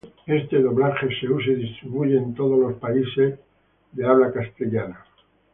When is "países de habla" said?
2.79-4.29